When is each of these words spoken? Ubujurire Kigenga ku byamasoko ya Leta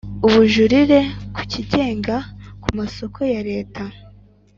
Ubujurire 0.27 0.99
Kigenga 1.51 2.15
ku 2.61 2.67
byamasoko 2.73 3.19
ya 3.33 3.41
Leta 3.49 3.83